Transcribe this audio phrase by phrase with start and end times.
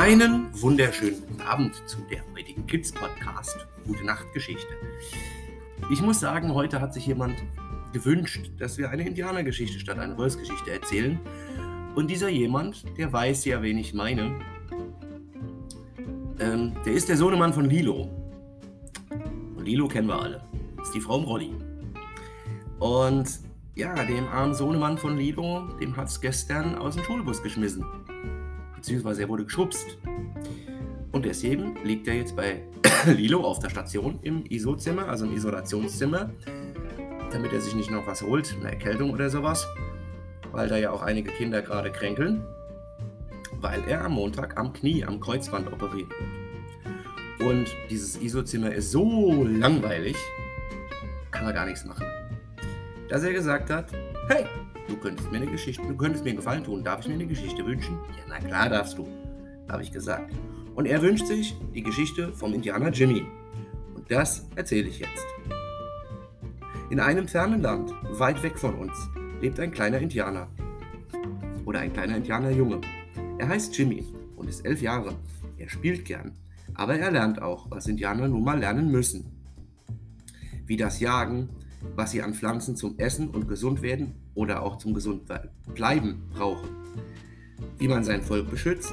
[0.00, 3.66] Einen wunderschönen guten Abend zu der heutigen Kids Podcast.
[3.86, 4.72] Gute Nacht Geschichte.
[5.90, 7.36] Ich muss sagen, heute hat sich jemand
[7.92, 11.20] gewünscht, dass wir eine Indianergeschichte statt einer Wolfsgeschichte erzählen.
[11.94, 14.40] Und dieser jemand, der weiß ja, wen ich meine.
[16.38, 18.08] Ähm, der ist der Sohnemann von Lilo.
[19.54, 20.42] Und Lilo kennen wir alle.
[20.78, 21.54] Das ist die Frau Rolli.
[22.78, 23.28] Und
[23.74, 27.84] ja, dem armen Sohnemann von Lilo, dem hat es gestern aus dem Schulbus geschmissen
[28.80, 29.98] beziehungsweise er wurde geschubst.
[31.12, 32.62] Und deswegen liegt er jetzt bei
[33.06, 36.30] Lilo auf der Station im ISO-Zimmer, also im Isolationszimmer,
[37.30, 39.66] damit er sich nicht noch was holt, eine Erkältung oder sowas,
[40.52, 42.42] weil da ja auch einige Kinder gerade kränkeln,
[43.60, 47.50] weil er am Montag am Knie, am Kreuzband operiert wird.
[47.50, 50.16] Und dieses ISO-Zimmer ist so langweilig,
[51.30, 52.06] kann er gar nichts machen.
[53.08, 53.92] Dass er gesagt hat,
[54.28, 54.46] hey,
[54.90, 56.82] Du könntest mir eine Geschichte, du könntest mir einen Gefallen tun.
[56.82, 57.96] Darf ich mir eine Geschichte wünschen?
[58.18, 59.06] Ja, na klar darfst du,
[59.68, 60.34] habe ich gesagt.
[60.74, 63.24] Und er wünscht sich die Geschichte vom Indianer Jimmy.
[63.94, 65.26] Und das erzähle ich jetzt.
[66.90, 68.92] In einem fernen Land, weit weg von uns,
[69.40, 70.48] lebt ein kleiner Indianer.
[71.64, 72.80] Oder ein kleiner Indianerjunge.
[73.38, 74.04] Er heißt Jimmy
[74.34, 75.14] und ist elf Jahre.
[75.56, 76.32] Er spielt gern,
[76.74, 79.30] aber er lernt auch, was Indianer nun mal lernen müssen.
[80.66, 81.48] Wie das Jagen,
[81.96, 85.22] was sie an Pflanzen zum Essen und gesund werden oder auch zum gesund
[85.74, 86.68] bleiben brauchen,
[87.78, 88.92] wie man sein Volk beschützt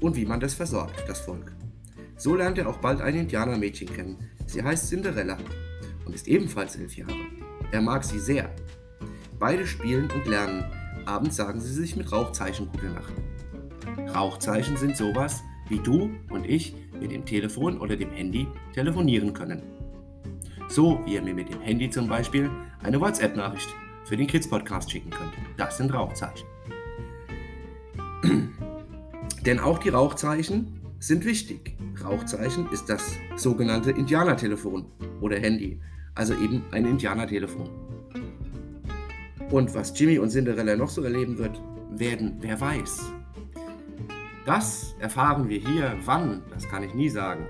[0.00, 1.52] und wie man das versorgt, das Volk.
[2.16, 4.16] So lernt er auch bald ein Indianermädchen kennen.
[4.46, 5.38] Sie heißt Cinderella
[6.04, 7.14] und ist ebenfalls elf Jahre.
[7.72, 8.50] Er mag sie sehr.
[9.38, 10.64] Beide spielen und lernen.
[11.04, 13.12] Abends sagen sie sich mit Rauchzeichen gute Nacht.
[14.14, 19.62] Rauchzeichen sind sowas, wie du und ich mit dem Telefon oder dem Handy telefonieren können.
[20.72, 22.50] So wie ihr mir mit dem Handy zum Beispiel
[22.82, 23.68] eine WhatsApp-Nachricht
[24.04, 25.34] für den Kids-Podcast schicken könnt.
[25.58, 26.46] Das sind Rauchzeichen.
[29.44, 31.76] Denn auch die Rauchzeichen sind wichtig.
[32.02, 34.86] Rauchzeichen ist das sogenannte Indianertelefon
[35.20, 35.78] oder Handy,
[36.14, 37.68] also eben ein Indianertelefon.
[39.50, 43.12] Und was Jimmy und Cinderella noch so erleben wird, werden, wer weiß.
[44.46, 47.44] Das erfahren wir hier, wann, das kann ich nie sagen.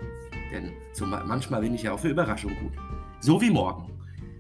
[0.53, 0.73] Denn
[1.25, 2.73] manchmal bin ich ja auch für Überraschung gut.
[3.25, 3.85] So wie morgen.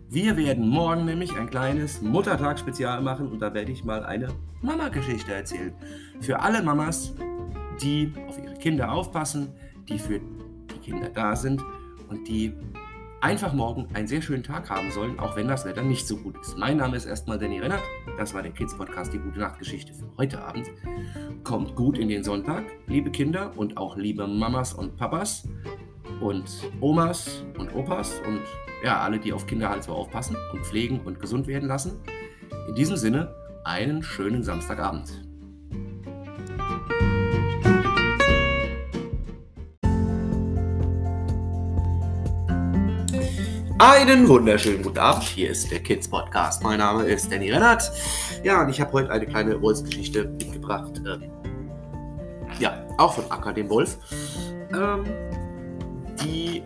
[0.08, 4.26] Wir werden morgen nämlich ein kleines Muttertagsspezial machen und da werde ich mal eine
[4.60, 5.72] Mama-Geschichte erzählen.
[6.20, 7.14] Für alle Mamas,
[7.80, 9.52] die auf ihre Kinder aufpassen,
[9.88, 11.62] die für die Kinder da sind
[12.08, 12.54] und die
[13.20, 16.34] einfach morgen einen sehr schönen Tag haben sollen, auch wenn das Wetter nicht so gut
[16.40, 16.58] ist.
[16.58, 17.82] Mein Name ist erstmal Danny Rennert.
[18.18, 20.68] Das war der Kids Podcast, die gute Nachtgeschichte für heute Abend.
[21.44, 25.44] Kommt gut in den Sonntag, liebe Kinder und auch liebe Mamas und Papas
[26.22, 26.44] und
[26.80, 28.40] Omas und Opas und
[28.84, 32.00] ja, alle, die auf Kinder halt so aufpassen und pflegen und gesund werden lassen.
[32.68, 33.34] In diesem Sinne,
[33.64, 35.24] einen schönen Samstagabend.
[43.78, 45.24] Einen wunderschönen guten Abend.
[45.24, 46.62] Hier ist der Kids Podcast.
[46.62, 47.90] Mein Name ist Danny Rennert.
[48.44, 51.02] Ja, und ich habe heute eine kleine Wolfsgeschichte mitgebracht.
[51.04, 51.30] Ähm,
[52.60, 53.98] ja, auch von Acker dem Wolf.
[54.72, 55.04] Ähm,
[56.24, 56.62] die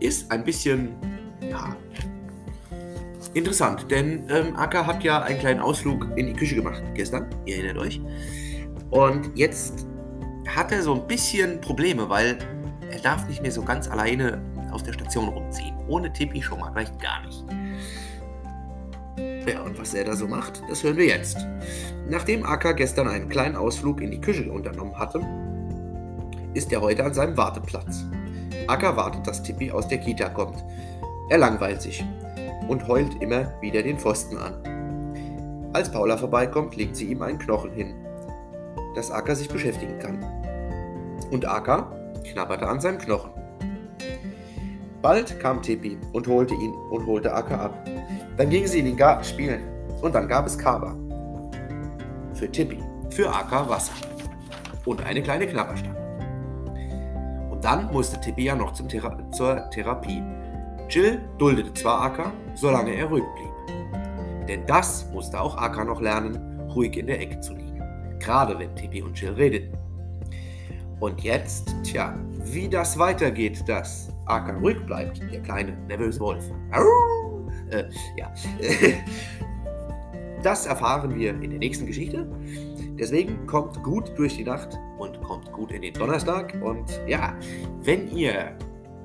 [0.00, 0.94] ist ein bisschen
[1.50, 1.76] ja,
[3.34, 7.56] interessant, denn ähm, Acker hat ja einen kleinen Ausflug in die Küche gemacht gestern, ihr
[7.56, 8.00] erinnert euch.
[8.90, 9.86] Und jetzt
[10.48, 12.38] hat er so ein bisschen Probleme, weil
[12.90, 15.74] er darf nicht mehr so ganz alleine auf der Station rumziehen.
[15.88, 17.44] Ohne Tippi schon mal gleich gar nicht.
[19.46, 21.38] Ja, und was er da so macht, das hören wir jetzt.
[22.08, 25.20] Nachdem Acker gestern einen kleinen Ausflug in die Küche unternommen hatte,
[26.54, 28.04] ist er heute an seinem Warteplatz.
[28.66, 30.64] Acker wartet, dass Tippi aus der Kita kommt.
[31.28, 32.04] Er langweilt sich
[32.68, 35.70] und heult immer wieder den Pfosten an.
[35.72, 37.94] Als Paula vorbeikommt, legt sie ihm einen Knochen hin,
[38.94, 40.24] dass Acker sich beschäftigen kann.
[41.30, 41.90] Und Acker
[42.24, 43.30] knabberte an seinem Knochen.
[45.00, 47.88] Bald kam Tippi und holte ihn und holte Acker ab.
[48.36, 49.62] Dann gingen sie in den Garten spielen
[50.00, 50.94] und dann gab es Kaba.
[52.34, 52.78] Für Tippi,
[53.10, 53.94] für Acker Wasser
[54.84, 55.91] und eine kleine Knabberstange.
[57.62, 60.22] Dann musste Tippi ja noch Thera zur Therapie.
[60.88, 64.48] Jill duldete zwar Acker, solange er ruhig blieb.
[64.48, 67.80] Denn das musste auch Acker noch lernen, ruhig in der Ecke zu liegen.
[68.18, 69.78] Gerade wenn Tippi und Jill redeten.
[70.98, 76.44] Und jetzt, tja, wie das weitergeht, dass Acker ruhig bleibt, der kleine, nervöse Wolf.
[77.70, 77.84] Äh,
[78.16, 78.32] ja.
[80.42, 82.26] Das erfahren wir in der nächsten Geschichte.
[83.02, 86.56] Deswegen kommt gut durch die Nacht und kommt gut in den Donnerstag.
[86.62, 87.34] Und ja,
[87.80, 88.56] wenn ihr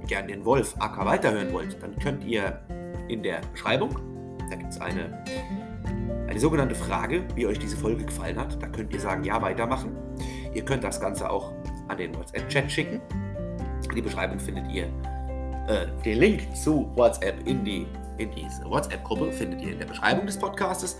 [0.06, 2.62] gern den Wolf Acker weiterhören wollt, dann könnt ihr
[3.08, 3.90] in der Beschreibung,
[4.52, 5.26] da gibt es eine,
[6.28, 8.62] eine sogenannte Frage, wie euch diese Folge gefallen hat.
[8.62, 9.98] Da könnt ihr sagen, ja, weitermachen.
[10.54, 11.52] Ihr könnt das Ganze auch
[11.88, 13.02] an den WhatsApp-Chat schicken.
[13.96, 14.84] Die Beschreibung findet ihr.
[15.68, 17.88] Äh, den Link zu WhatsApp in, die,
[18.20, 21.00] in diese WhatsApp-Gruppe findet ihr in der Beschreibung des Podcastes.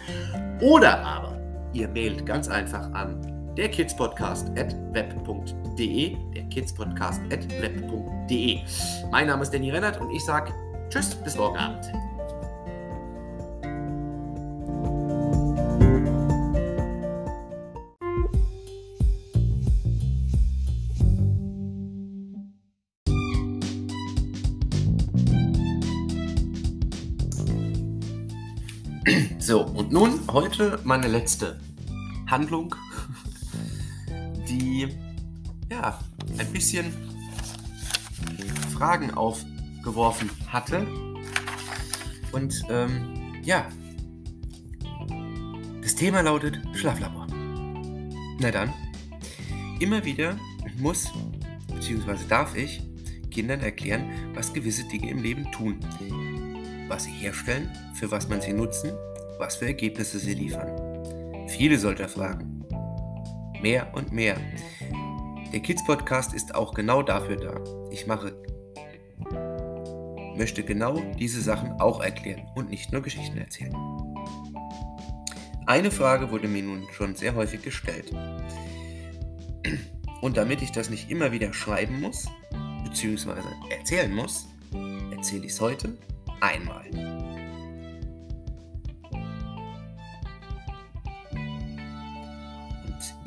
[0.62, 1.47] Oder aber
[1.78, 3.22] ihr mailt ganz einfach an
[3.56, 6.18] der kidspodcast.web.de.
[6.34, 8.60] Der kidspodcast.web.de.
[9.12, 10.52] Mein Name ist Danny Rennert und ich sage
[10.90, 11.86] Tschüss, bis morgen Abend.
[29.40, 31.58] So, und nun heute meine letzte
[32.28, 32.76] Handlung,
[34.48, 34.88] die
[35.70, 36.00] ja
[36.38, 36.94] ein bisschen
[38.74, 40.86] Fragen aufgeworfen hatte.
[42.32, 43.68] Und ähm, ja,
[45.82, 47.28] das Thema lautet Schlaflabor.
[48.40, 48.74] Na dann,
[49.80, 50.38] immer wieder
[50.78, 51.12] muss
[51.74, 52.18] bzw.
[52.30, 52.82] darf ich
[53.32, 55.80] Kindern erklären, was gewisse Dinge im Leben tun,
[56.88, 58.92] was sie herstellen, für was man sie nutzen
[59.40, 60.87] was für Ergebnisse sie liefern.
[61.48, 62.64] Viele solcher Fragen.
[63.62, 64.38] Mehr und mehr.
[65.54, 67.64] Der Kids Podcast ist auch genau dafür da.
[67.92, 68.34] Ich mache
[70.36, 73.74] möchte genau diese Sachen auch erklären und nicht nur Geschichten erzählen.
[75.66, 78.14] Eine Frage wurde mir nun schon sehr häufig gestellt.
[80.22, 82.28] Und damit ich das nicht immer wieder schreiben muss,
[82.84, 84.48] beziehungsweise erzählen muss,
[85.12, 85.98] erzähle ich es heute
[86.40, 86.86] einmal.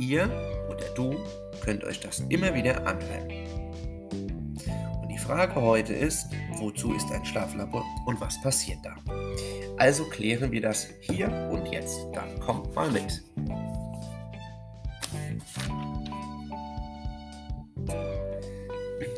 [0.00, 0.25] Ihr
[0.69, 1.17] oder du
[1.62, 3.29] könnt euch das immer wieder anhören.
[5.02, 6.26] Und die Frage heute ist,
[6.56, 8.97] wozu ist ein Schlaflabor und was passiert da?
[9.76, 11.99] Also klären wir das hier und jetzt.
[12.14, 13.23] Dann kommt mal mit.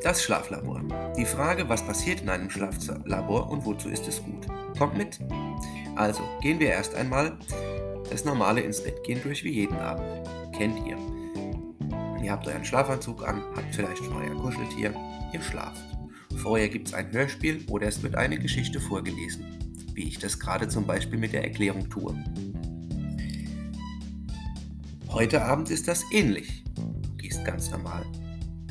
[0.03, 0.83] Das Schlaflabor.
[1.17, 4.47] Die Frage, was passiert in einem Schlaflabor und wozu ist es gut?
[4.77, 5.21] Kommt mit.
[5.95, 7.39] Also gehen wir erst einmal
[8.11, 10.97] das normale ins Bett gehen durch wie jeden Abend kennt ihr.
[12.23, 14.95] Ihr habt euren Schlafanzug an, habt vielleicht schon euer Kuscheltier,
[15.33, 15.83] ihr schlaft.
[16.37, 19.45] Vorher gibt es ein Hörspiel oder es wird eine Geschichte vorgelesen,
[19.95, 22.17] wie ich das gerade zum Beispiel mit der Erklärung tue.
[25.09, 26.65] Heute Abend ist das ähnlich.
[26.75, 28.05] Du gehst ganz normal.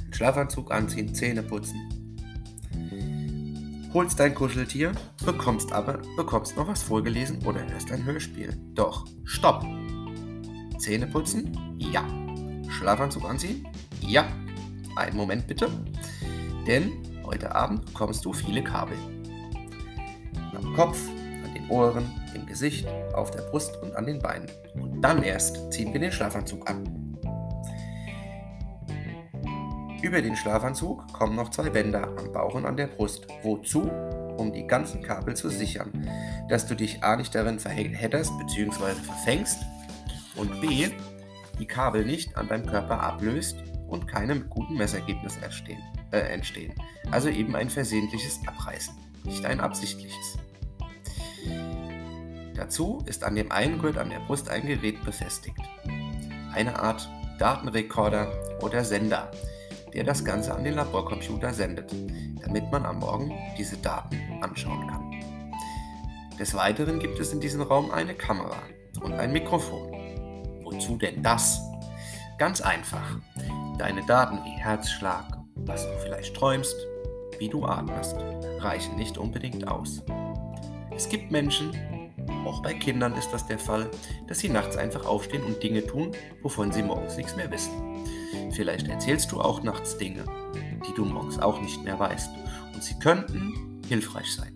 [0.05, 1.79] Den Schlafanzug anziehen, Zähne putzen.
[3.93, 4.93] Holst dein Kuscheltier,
[5.25, 8.57] bekommst aber bekommst noch was vorgelesen oder hörst ein Hörspiel.
[8.73, 9.65] Doch, stopp!
[10.81, 11.77] Zähne putzen?
[11.77, 12.03] Ja.
[12.69, 13.67] Schlafanzug anziehen?
[14.01, 14.25] Ja.
[14.95, 15.69] Einen Moment bitte.
[16.67, 16.91] Denn
[17.23, 18.97] heute Abend bekommst du viele Kabel.
[20.55, 20.99] Am Kopf,
[21.45, 24.49] an den Ohren, im Gesicht, auf der Brust und an den Beinen.
[24.73, 26.83] Und dann erst ziehen wir den Schlafanzug an.
[30.01, 33.27] Über den Schlafanzug kommen noch zwei Bänder am Bauch und an der Brust.
[33.43, 33.89] Wozu?
[34.37, 36.09] Um die ganzen Kabel zu sichern,
[36.49, 38.93] dass du dich A nicht darin verhedderst bzw.
[38.93, 39.59] verfängst
[40.35, 40.89] und B,
[41.59, 43.57] die Kabel nicht an deinem Körper ablöst
[43.87, 46.73] und keine guten Messergebnisse entstehen, äh, entstehen.
[47.11, 50.37] Also eben ein versehentliches Abreißen, nicht ein absichtliches.
[52.55, 55.57] Dazu ist an dem einen Gurt an der Brust ein Gerät befestigt.
[56.53, 57.09] Eine Art
[57.39, 59.31] Datenrekorder oder Sender,
[59.93, 61.91] der das Ganze an den Laborcomputer sendet,
[62.43, 65.11] damit man am Morgen diese Daten anschauen kann.
[66.39, 68.61] Des Weiteren gibt es in diesem Raum eine Kamera
[69.01, 70.00] und ein Mikrofon.
[70.71, 71.61] Wozu denn das?
[72.37, 73.17] Ganz einfach.
[73.77, 76.75] Deine Daten wie Herzschlag, was du vielleicht träumst,
[77.39, 78.15] wie du atmest,
[78.59, 80.01] reichen nicht unbedingt aus.
[80.95, 81.71] Es gibt Menschen,
[82.45, 83.89] auch bei Kindern ist das der Fall,
[84.27, 86.11] dass sie nachts einfach aufstehen und Dinge tun,
[86.41, 87.71] wovon sie morgens nichts mehr wissen.
[88.51, 90.23] Vielleicht erzählst du auch nachts Dinge,
[90.87, 92.29] die du morgens auch nicht mehr weißt.
[92.73, 94.53] Und sie könnten hilfreich sein.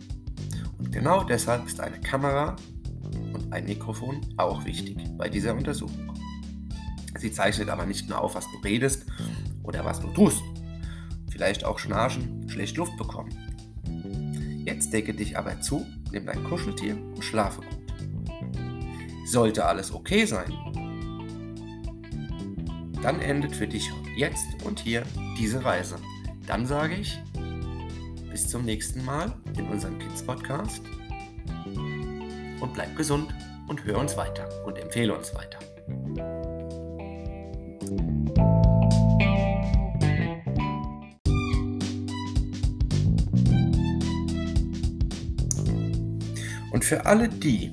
[0.80, 2.56] Und genau deshalb ist eine Kamera
[3.34, 6.14] und ein Mikrofon auch wichtig bei dieser Untersuchung.
[7.18, 9.06] Sie zeichnet aber nicht nur auf, was du redest
[9.64, 10.44] oder was du tust.
[11.30, 13.32] Vielleicht auch Schnarchen, schlecht Luft bekommen.
[14.66, 17.70] Jetzt decke dich aber zu, nimm dein Kuscheltier und schlafe gut.
[19.26, 20.52] Sollte alles okay sein,
[23.06, 25.04] dann endet für dich jetzt und hier
[25.38, 25.98] diese Reise.
[26.48, 27.20] Dann sage ich,
[28.32, 30.82] bis zum nächsten Mal in unserem Kids Podcast
[32.66, 33.34] und bleib gesund
[33.68, 35.60] und hör uns weiter und empfehle uns weiter.
[46.72, 47.72] Und für alle die,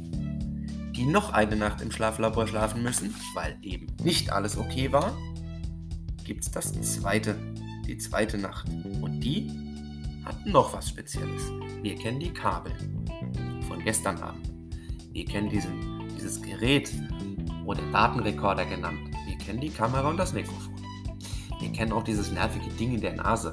[0.95, 5.17] die noch eine Nacht im Schlaflabor schlafen müssen, weil eben nicht alles okay war,
[6.25, 7.35] gibt es das zweite,
[7.87, 8.69] die zweite Nacht.
[9.01, 9.51] Und die
[10.25, 11.51] hat noch was Spezielles.
[11.81, 12.73] Wir kennen die Kabel
[13.67, 14.52] von gestern Abend.
[15.13, 16.91] Wir kennen diesen, dieses Gerät
[17.67, 18.99] oder Datenrekorder genannt.
[19.27, 20.75] Wir kennen die Kamera und das Mikrofon.
[21.61, 23.53] Wir kennen auch dieses nervige Ding in der Nase.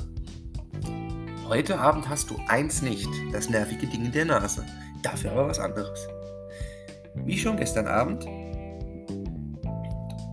[1.49, 4.65] Heute Abend hast du eins nicht, das nervige Ding in der Nase.
[5.03, 6.07] Dafür aber was anderes.
[7.25, 8.25] Wie schon gestern Abend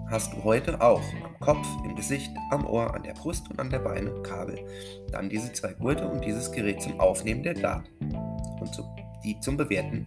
[0.09, 3.71] hast du heute auch am Kopf, im Gesicht, am Ohr, an der Brust und an
[3.71, 4.65] der Beine Kabel.
[5.11, 8.15] Dann diese zwei Gurte und dieses Gerät zum Aufnehmen der Daten
[8.61, 8.85] und zu,
[9.25, 10.07] die zum Bewerten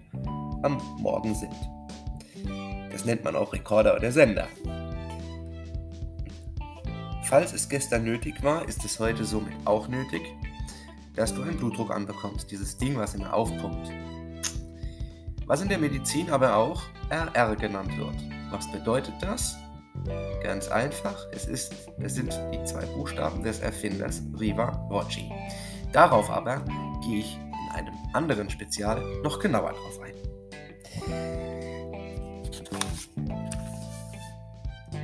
[0.64, 1.54] am Morgen sind.
[2.92, 4.48] Das nennt man auch Rekorder oder Sender.
[7.24, 10.22] Falls es gestern nötig war, ist es heute somit auch nötig,
[11.16, 13.92] dass du einen Blutdruck anbekommst, dieses Ding, was immer aufpumpt.
[15.46, 18.16] Was in der Medizin aber auch RR genannt wird.
[18.52, 19.58] Was bedeutet das?
[20.42, 25.32] Ganz einfach, es, ist, es sind die zwei Buchstaben des Erfinders Riva Rocci.
[25.92, 26.64] Darauf aber
[27.04, 30.29] gehe ich in einem anderen Spezial noch genauer drauf ein.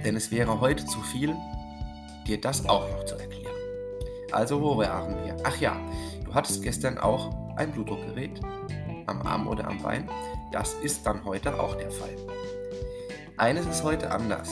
[0.06, 1.36] Denn es wäre heute zu viel,
[2.28, 3.56] dir das auch noch zu erklären.
[4.32, 5.36] Also, wo waren wir?
[5.44, 5.76] Ach ja,
[6.24, 8.40] du hattest gestern auch ein Blutdruckgerät
[9.08, 10.08] am Arm oder am Bein.
[10.52, 12.16] Das ist dann heute auch der Fall.
[13.38, 14.52] Eines ist heute anders.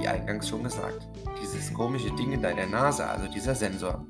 [0.00, 1.06] Wie eingangs schon gesagt,
[1.42, 4.06] dieses komische Ding in deiner Nase, also dieser Sensor.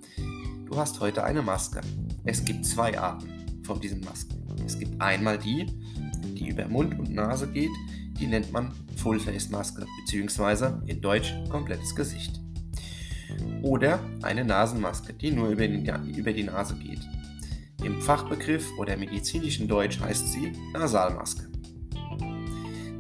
[0.67, 1.81] Du hast heute eine Maske.
[2.25, 4.37] Es gibt zwei Arten von diesen Masken.
[4.65, 5.67] Es gibt einmal die,
[6.39, 7.71] die über Mund und Nase geht,
[8.19, 12.41] die nennt man Full-Face-Maske, beziehungsweise in Deutsch komplettes Gesicht.
[13.63, 15.85] Oder eine Nasenmaske, die nur über die,
[16.17, 17.01] über die Nase geht.
[17.85, 21.49] Im Fachbegriff oder medizinischen Deutsch heißt sie Nasalmaske.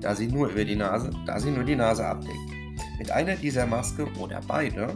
[0.01, 2.37] Da sie nur über die Nase, da sie nur die Nase abdeckt.
[2.99, 4.95] Mit einer dieser Maske oder beide,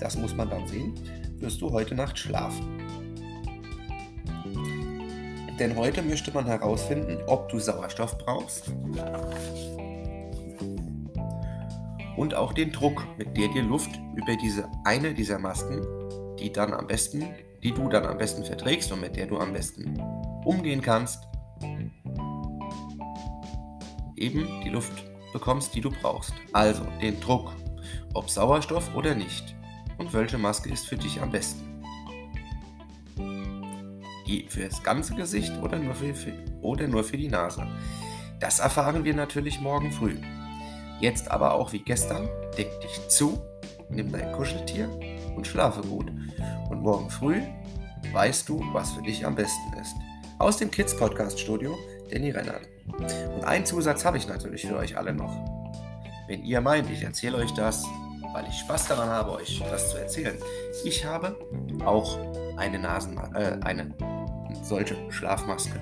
[0.00, 0.94] das muss man dann sehen,
[1.38, 2.81] wirst du heute Nacht schlafen.
[5.62, 8.72] Denn heute möchte man herausfinden, ob du Sauerstoff brauchst
[12.16, 15.86] und auch den Druck, mit der dir Luft über diese eine dieser Masken,
[16.40, 17.28] die dann am besten,
[17.62, 19.96] die du dann am besten verträgst und mit der du am besten
[20.44, 21.28] umgehen kannst,
[24.16, 26.34] eben die Luft bekommst, die du brauchst.
[26.52, 27.52] Also den Druck,
[28.14, 29.54] ob Sauerstoff oder nicht.
[29.96, 31.71] Und welche Maske ist für dich am besten?
[34.48, 37.66] Für das ganze Gesicht oder nur für, für, oder nur für die Nase?
[38.40, 40.16] Das erfahren wir natürlich morgen früh.
[41.00, 43.40] Jetzt aber auch wie gestern, deck dich zu,
[43.90, 44.88] nimm dein Kuscheltier
[45.36, 46.10] und schlafe gut.
[46.70, 47.42] Und morgen früh
[48.12, 49.94] weißt du, was für dich am besten ist.
[50.38, 51.76] Aus dem Kids Podcast Studio,
[52.10, 52.68] Danny Rennert.
[52.86, 55.32] Und einen Zusatz habe ich natürlich für euch alle noch.
[56.26, 57.84] Wenn ihr meint, ich erzähle euch das,
[58.32, 60.36] weil ich Spaß daran habe, euch das zu erzählen.
[60.84, 61.36] Ich habe
[61.84, 62.18] auch
[62.56, 63.94] eine Nasen, äh, eine
[64.62, 65.78] solche Schlafmaske.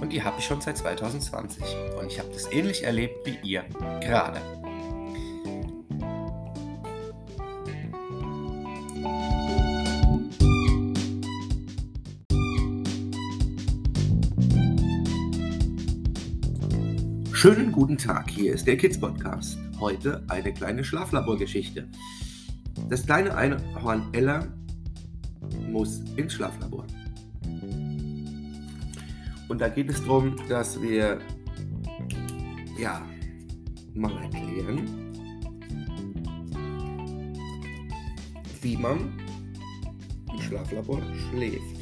[0.00, 1.62] Und die habe ich schon seit 2020.
[1.98, 3.64] Und ich habe das ähnlich erlebt wie ihr
[4.00, 4.40] gerade.
[17.32, 19.58] Schönen guten Tag, hier ist der Kids Podcast.
[19.80, 21.88] Heute eine kleine Schlaflaborgeschichte.
[22.88, 24.46] Das kleine Einhorn Ella
[25.68, 26.86] muss ins Schlaflabor.
[29.52, 31.18] Und da geht es darum, dass wir
[32.78, 33.06] ja
[33.92, 35.12] mal erklären,
[38.62, 39.12] wie man
[40.32, 41.76] im Schlaflabor schläft.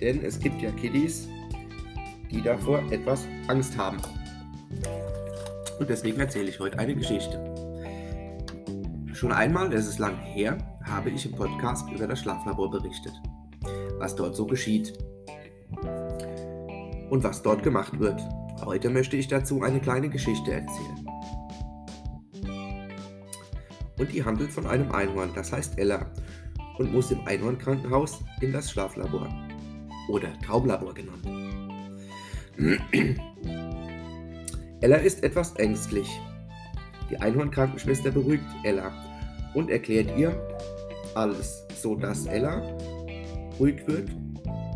[0.00, 1.28] Denn es gibt ja Kiddies,
[2.30, 3.98] die davor etwas Angst haben.
[5.78, 7.44] Und deswegen erzähle ich heute eine Geschichte.
[9.12, 13.12] Schon einmal, es ist lang her, habe ich im Podcast über das Schlaflabor berichtet,
[13.98, 14.94] was dort so geschieht
[17.10, 18.20] und was dort gemacht wird.
[18.64, 21.06] Heute möchte ich dazu eine kleine Geschichte erzählen.
[23.98, 26.10] Und die handelt von einem Einhorn, das heißt Ella,
[26.78, 29.28] und muss im Einhornkrankenhaus in das Schlaflabor
[30.08, 31.26] oder Traumlabor genannt.
[34.80, 36.08] Ella ist etwas ängstlich.
[37.10, 38.92] Die Einhornkrankenschwester beruhigt Ella
[39.52, 40.32] und erklärt ihr
[41.14, 42.62] alles, sodass Ella
[43.58, 44.10] ruhig wird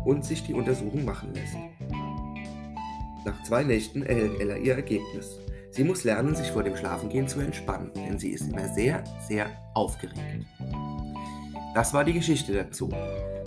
[0.05, 1.55] und sich die Untersuchung machen lässt.
[3.25, 5.39] Nach zwei Nächten erhält Ella ihr Ergebnis.
[5.71, 9.47] Sie muss lernen, sich vor dem Schlafengehen zu entspannen, denn sie ist immer sehr, sehr
[9.73, 10.45] aufgeregt.
[11.73, 12.89] Das war die Geschichte dazu.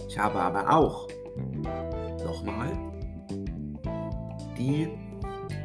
[0.09, 1.09] Ich habe aber auch
[2.25, 2.71] nochmal
[4.59, 4.89] die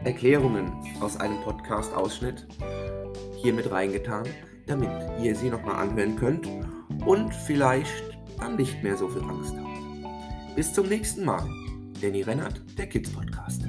[0.04, 2.48] Erklärungen aus einem Podcast-Ausschnitt
[3.42, 4.24] hier mit reingetan,
[4.68, 4.90] damit
[5.22, 6.48] ihr sie nochmal anhören könnt
[7.06, 10.56] und vielleicht dann nicht mehr so viel Angst habt.
[10.56, 11.46] Bis zum nächsten Mal.
[12.02, 13.63] Danny Rennert, der Kids Podcast.